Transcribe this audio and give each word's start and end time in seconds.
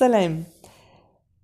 سلام 0.00 0.44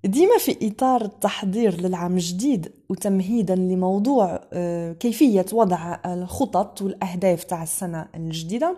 ديما 0.04 0.38
في 0.38 0.68
إطار 0.68 1.04
التحضير 1.04 1.80
للعام 1.80 2.12
الجديد 2.14 2.72
وتمهيدا 2.88 3.54
لموضوع 3.54 4.40
آه، 4.52 4.92
كيفية 4.92 5.46
وضع 5.52 5.98
الخطط 6.06 6.82
والأهداف 6.82 7.44
تاع 7.44 7.62
السنة 7.62 8.08
الجديدة 8.14 8.76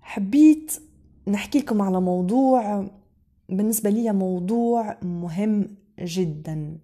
حبيت 0.00 0.82
نحكي 1.28 1.58
لكم 1.58 1.82
على 1.82 2.00
موضوع 2.00 2.86
بالنسبة 3.48 3.90
لي 3.90 4.12
موضوع 4.12 4.96
مهم 5.02 5.76
جدا. 5.98 6.78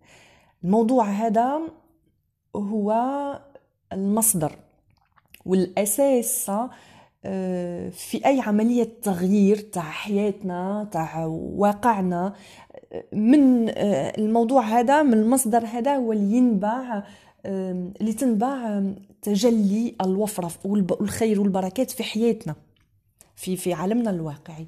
الموضوع 0.64 1.04
هذا 1.04 1.60
هو 2.56 2.92
المصدر 3.92 4.52
والأساس 5.46 6.50
في 7.90 8.20
أي 8.26 8.40
عملية 8.40 8.88
تغيير 9.02 9.56
تاع 9.56 9.82
حياتنا 9.82 10.88
تاع 10.92 11.24
واقعنا 11.26 12.34
من 13.12 13.68
آه، 13.68 14.18
الموضوع 14.18 14.62
هذا 14.62 15.02
من 15.02 15.14
المصدر 15.14 15.64
هذا 15.64 15.96
هو 15.96 16.12
اللي 16.12 16.36
ينبع 16.36 17.02
اللي 17.46 18.12
تنبع 18.12 18.82
تجلي 19.22 19.96
الوفرة 20.00 20.50
والخير 20.64 21.40
والبركات 21.40 21.90
في 21.90 22.02
حياتنا 22.02 22.54
في 23.36 23.56
في 23.56 23.72
عالمنا 23.72 24.10
الواقعي. 24.10 24.66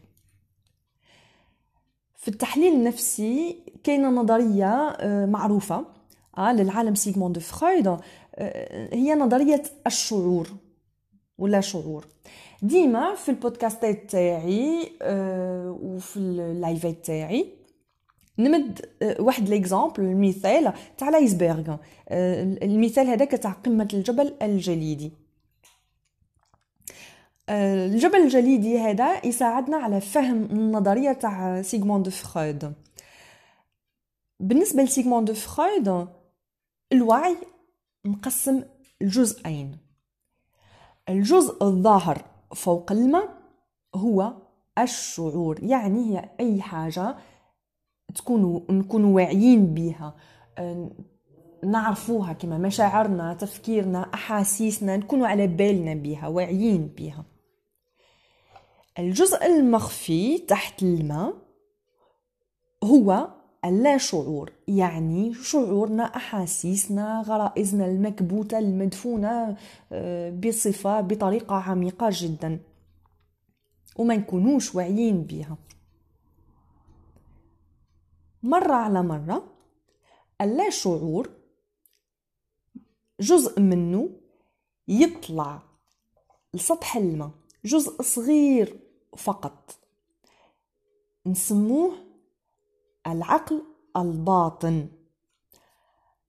في 2.17 2.29
التحليل 2.29 2.73
النفسي 2.73 3.57
كاينة 3.85 4.11
نظرية 4.11 4.89
آه، 4.89 5.27
معروفة 5.27 5.85
للعالم 6.39 6.95
سيغموند 6.95 7.39
فرويد 7.39 7.97
هي 8.93 9.15
نظرية 9.15 9.63
الشعور 9.87 10.49
ولا 11.39 11.61
شعور. 11.61 12.07
ديما 12.63 13.15
في 13.15 13.29
البودكاستات 13.29 14.11
تاعي 14.11 14.93
أه 15.03 15.79
وفي 15.83 16.17
اللايفات 16.17 17.07
تاعي 17.07 17.55
نمد 18.39 18.87
أه 19.03 19.21
واحد 19.21 19.49
l'exemple 19.49 20.03
المثال 20.03 20.73
تاع 20.99 21.09
l'iceberg 21.09 21.77
أه 22.09 22.43
المثال 22.43 23.07
هذاك 23.07 23.31
تاع 23.31 23.51
قمة 23.51 23.89
الجبل 23.93 24.35
الجليدي. 24.43 25.13
الجبل 27.49 28.17
الجليدي 28.17 28.79
هذا 28.79 29.27
يساعدنا 29.27 29.77
على 29.77 30.01
فهم 30.01 30.45
النظرية 30.45 31.13
تاع 31.13 31.63
سيغموند 31.63 32.09
فرويد. 32.09 32.73
بالنسبة 34.41 34.83
لسيغموند 34.83 35.33
فرويد 35.33 36.09
الوعي 36.93 37.37
مقسم 38.05 38.63
لجزئين. 39.01 39.79
الجزء 41.09 41.65
الظاهر 41.65 42.25
فوق 42.55 42.93
الماء 42.93 43.29
هو 43.95 44.33
الشعور 44.79 45.63
يعني 45.63 46.11
هي 46.11 46.31
أي 46.41 46.63
حاجة 46.63 47.17
تكونوا 48.15 48.61
نكونوا 48.71 49.17
واعيين 49.17 49.75
بها 49.75 50.15
نعرفوها 51.65 52.33
كما 52.33 52.59
مشاعرنا 52.59 53.35
تفكيرنا 53.35 54.11
أحاسيسنا 54.15 54.97
نكونوا 54.97 55.27
على 55.27 55.47
بالنا 55.47 55.95
بها 55.95 56.29
واعيين 56.29 56.87
بها 56.87 57.25
الجزء 58.99 59.47
المخفي 59.47 60.39
تحت 60.39 60.83
الماء 60.83 61.35
هو 62.85 63.29
اللا 63.65 63.99
شعور 63.99 64.53
يعني 64.69 65.35
شعورنا 65.35 66.03
أحاسيسنا 66.03 67.23
غرائزنا 67.27 67.87
المكبوتة 67.87 68.59
المدفونة 68.59 69.57
آه، 69.93 70.31
بصفة 70.31 71.01
بطريقة 71.01 71.55
عميقة 71.55 72.09
جدا 72.13 72.61
وما 73.97 74.17
نكونوش 74.17 74.75
واعيين 74.75 75.23
بها 75.23 75.59
مرة 78.43 78.75
على 78.75 79.03
مرة 79.03 79.45
اللا 80.41 80.71
شعور 80.71 81.31
جزء 83.21 83.61
منه 83.61 84.11
يطلع 84.89 85.63
لسطح 86.55 86.97
الماء 86.97 87.31
جزء 87.65 88.03
صغير 88.03 88.81
فقط. 89.17 89.79
نسموه 91.27 92.10
العقل 93.07 93.63
الباطن. 93.97 94.87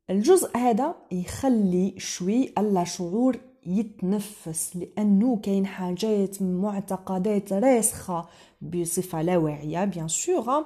الجزء 0.10 0.58
هذا 0.58 0.96
يخلي 1.12 1.96
شوي 1.98 2.54
اللاشعور 2.58 3.38
يتنفس 3.66 4.76
لأنه 4.76 5.38
كاين 5.44 5.66
حاجات 5.66 6.42
معتقدات 6.42 7.54
راسخة 7.54 8.26
بصفة 8.62 9.22
لا 9.22 9.38
واعية 9.38 9.86
بيان 9.86 10.08
سور 10.08 10.66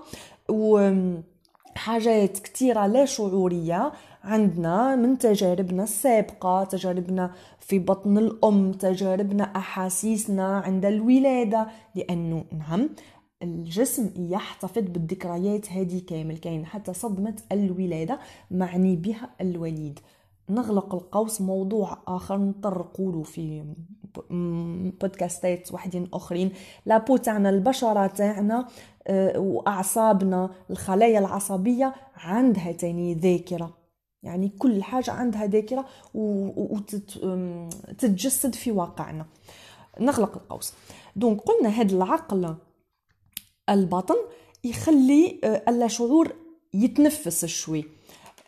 و 0.50 0.92
حاجات 1.76 2.40
كثيره 2.40 2.88
لا 2.88 3.06
شعورية. 3.06 3.92
عندنا 4.24 4.96
من 4.96 5.18
تجاربنا 5.18 5.84
السابقة 5.84 6.64
تجاربنا 6.64 7.32
في 7.60 7.80
بطن 7.80 8.18
الأم 8.18 8.72
تجاربنا 8.72 9.44
أحاسيسنا 9.44 10.58
عند 10.60 10.86
الولادة 10.86 11.68
لأنه 11.96 12.46
نعم 12.52 12.90
الجسم 13.44 14.12
يحتفظ 14.18 14.81
بالذكريات 14.81 15.72
هذه 15.72 16.01
كامل 16.07 16.38
كاين 16.38 16.66
حتى 16.66 16.94
صدمة 16.94 17.35
الولادة 17.51 18.19
معني 18.51 18.96
بها 18.96 19.29
الوليد. 19.41 20.00
نغلق 20.50 20.96
القوس 20.96 21.41
موضوع 21.41 21.97
آخر 22.07 22.38
نطرقوا 22.38 23.23
في 23.23 23.63
بودكاستات 25.01 25.73
وحدين 25.73 26.07
أخرين. 26.13 26.51
لابو 26.85 27.18
تاعنا 27.18 27.50
البشرة 27.50 28.07
تاعنا 28.07 28.68
آه، 29.07 29.40
وأعصابنا 29.40 30.50
الخلايا 30.69 31.19
العصبية 31.19 31.96
عندها 32.16 32.72
تاني 32.72 33.13
ذاكرة. 33.13 33.78
يعني 34.23 34.50
كل 34.50 34.84
حاجة 34.84 35.12
عندها 35.12 35.46
ذاكرة 35.46 35.85
وتتجسد 38.13 38.56
في 38.56 38.72
واقعنا. 38.72 39.25
نغلق 40.00 40.35
القوس. 40.35 40.73
دونك 41.16 41.41
قلنا 41.41 41.69
هذا 41.69 41.96
العقل 41.96 42.56
الباطن 43.70 44.16
يخلي 44.64 45.40
آه، 45.44 45.64
اللاشعور 45.68 46.34
يتنفس 46.74 47.46
شوي. 47.46 47.86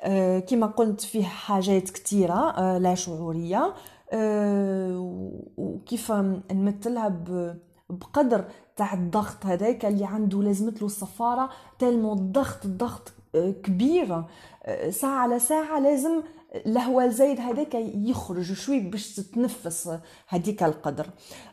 آه، 0.01 0.39
كما 0.39 0.67
قلت 0.67 1.01
فيه 1.01 1.23
حاجات 1.23 1.89
كثيرة 1.89 2.49
آه، 2.49 2.77
لا 2.77 2.95
شعورية 2.95 3.73
وكيف 5.57 6.11
نمثلها 6.51 7.23
بقدر 7.89 8.45
تاع 8.75 8.93
الضغط 8.93 9.45
هذاك 9.45 9.85
اللي 9.85 10.05
عنده 10.05 10.43
لازمت 10.43 10.81
له 10.81 10.85
الصفارة 10.85 11.49
tellement 11.79 12.13
الضغط 12.13 12.65
الضغط 12.65 13.13
كبير. 13.63 14.23
ساعة 14.89 15.19
على 15.19 15.39
ساعة 15.39 15.79
لازم 15.79 16.21
الهواء 16.65 17.05
الزايد 17.05 17.39
هذاك 17.39 17.75
يخرج 17.95 18.53
شوي 18.53 18.79
باش 18.79 19.15
تتنفس 19.15 19.97
هذيك 20.27 20.63
القدر. 20.63 21.09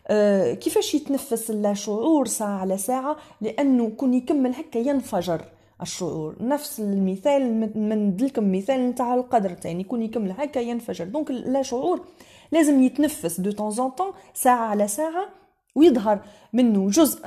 أه 0.06 0.54
كيفاش 0.54 0.94
يتنفس 0.94 1.50
اللاشعور 1.50 2.26
ساعة 2.26 2.58
على 2.58 2.78
ساعة؟ 2.78 3.16
لأنه 3.40 3.88
كون 3.88 4.14
يكمل 4.14 4.54
هكا 4.54 4.78
ينفجر 4.78 5.44
الشعور. 5.82 6.36
نفس 6.40 6.80
المثال 6.80 7.72
من 7.76 8.16
لكم 8.16 8.52
مثال 8.52 8.90
نتاع 8.90 9.14
القدر 9.14 9.50
تاني. 9.50 9.80
يكون 9.80 10.02
يكمل 10.02 10.30
هكا 10.30 10.60
ينفجر. 10.60 11.04
donc 11.04 11.30
لا 11.30 11.62
شعور 11.62 12.06
لازم 12.52 12.82
يتنفس 12.82 13.40
de 13.40 13.52
temps 13.52 13.70
en 13.70 13.90
temps 13.90 14.12
ساعة 14.34 14.66
على 14.66 14.88
ساعة 14.88 15.28
ويظهر 15.74 16.24
منه 16.52 16.88
جزء 16.88 17.26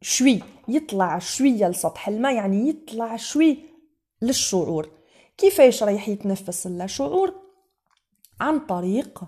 شوي 0.00 0.42
يطلع 0.68 1.18
شوية 1.18 1.68
لسطح 1.68 2.08
الماء 2.08 2.34
يعني 2.34 2.68
يطلع 2.68 3.16
شوي 3.16 3.58
للشعور. 4.22 4.97
كيفاش 5.38 5.82
رايح 5.82 6.08
يتنفس 6.08 6.66
اللاشعور 6.66 7.34
عن 8.40 8.58
طريق 8.58 9.24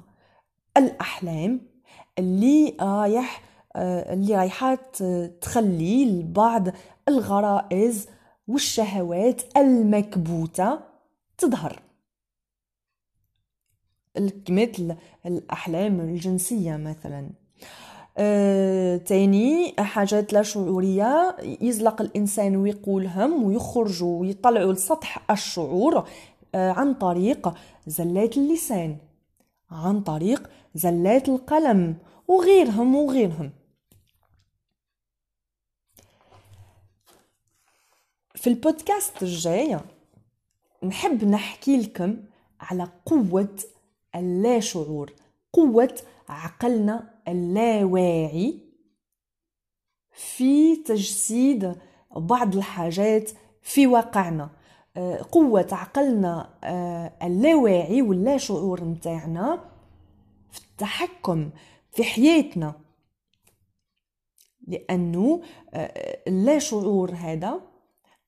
الأحلام 0.76 1.60
اللي 2.18 2.76
رايح 2.80 3.42
اللي 3.76 4.36
رايحة 4.36 4.74
تخلي 5.40 6.04
لبعض 6.04 6.68
الغرائز 7.08 8.08
والشهوات 8.48 9.56
المكبوتة 9.56 10.80
تظهر. 11.38 11.82
مثل 14.48 14.96
الأحلام 15.26 16.00
الجنسية 16.00 16.76
مثلا. 16.76 17.18
آه، 17.20 17.89
تاني 19.06 19.74
حاجات 19.78 20.32
لا 20.32 20.42
شعورية. 20.42 21.36
يزلق 21.60 22.00
الإنسان 22.00 22.56
ويقولهم 22.56 23.42
ويخرجوا 23.42 24.20
ويطلعوا 24.20 24.72
لسطح 24.72 25.30
الشعور 25.30 26.08
آه، 26.54 26.70
عن 26.70 26.94
طريق 26.94 27.54
زلات 27.86 28.36
اللسان 28.36 28.96
عن 29.70 30.00
طريق 30.00 30.50
زلات 30.74 31.28
القلم 31.28 31.96
وغيرهم 32.28 32.96
وغيرهم 32.96 33.50
في 38.34 38.46
البودكاست 38.46 39.22
الجاي 39.22 39.80
نحب 40.82 41.24
نحكي 41.24 41.76
لكم 41.76 42.16
على 42.60 42.88
قوة 43.06 43.56
اللا 44.14 44.60
شعور 44.60 45.12
قوة 45.52 45.94
عقلنا 46.28 47.10
اللاواعي 47.28 48.60
في 50.12 50.76
تجسيد 50.76 51.74
بعض 52.16 52.56
الحاجات 52.56 53.30
في 53.62 53.86
واقعنا. 53.86 54.50
آه، 54.96 55.26
قوة 55.32 55.68
عقلنا 55.72 56.50
آه، 56.64 57.12
اللاواعي 57.22 58.02
واللا 58.02 58.36
شعور 58.36 58.84
متاعنا 58.84 59.64
في 60.50 60.60
التحكم 60.60 61.50
في 61.92 62.04
حياتنا. 62.04 62.74
لأنه 64.68 65.42
اللا 66.28 66.58
شعور 66.58 67.10
هذا 67.14 67.60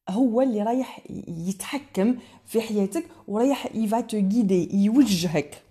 هو 0.09 0.41
اللي 0.41 0.63
رايح 0.63 1.01
يتحكم 1.29 2.17
في 2.45 2.61
حياتك 2.61 3.05
ورايح 3.29 3.77
يفا 3.77 4.01
تو 4.01 4.17
يوجهك. 4.73 5.63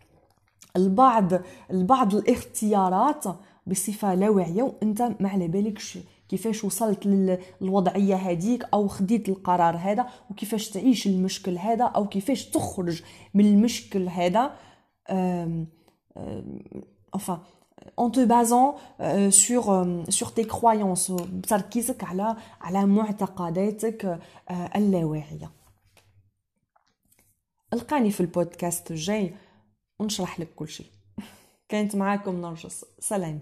البعض 0.76 1.34
البعض 1.72 2.16
الاختيارات 2.16 3.24
بصفة 3.68 4.16
لا 4.16 4.30
واعيه 4.30 4.64
وأنت 4.64 5.02
ما 5.20 5.30
على 5.30 5.48
بالكش 5.48 6.00
كيفاش 6.30 6.64
وصلت 6.64 7.06
للوضعية 7.06 8.16
هذيك 8.16 8.66
أو 8.74 8.88
خديت 8.88 9.30
القرار 9.30 9.78
هذا 9.78 10.06
وكيفاش 10.30 10.70
تعيش 10.70 11.08
المشكل 11.08 11.58
هذا 11.58 11.84
أو 11.84 12.08
كيفاش 12.08 12.46
تخرج 12.46 13.02
من 13.34 13.46
المشكل 13.46 14.08
هذا. 14.08 14.52
enfin 17.14 17.42
en 17.98 18.10
te 18.10 18.24
basant 18.26 18.76
euh, 19.00 19.32
sur 19.32 19.72
euh, 19.72 20.04
sur 20.10 20.34
tes 20.34 20.46
croyances 20.46 21.12
بتركيزك 21.12 22.04
على 22.04 22.36
على 22.62 22.86
معتقداتك 22.86 24.20
euh, 24.50 24.54
اللاواعية. 24.76 25.52
ألقاني 27.74 28.12
في 28.12 28.22
البودكاست 28.22 28.92
الجاي 28.92 29.34
ونشرح 30.02 30.40
لك 30.40 30.48
كل 30.56 30.70
شيء. 30.70 30.88
كانت 31.70 31.96
معاكم 31.96 32.42
نرجس. 32.42 32.86
سلام. 33.00 33.40